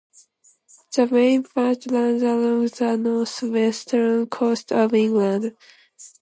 [0.95, 5.55] The main part runs along the northwestern coast of England.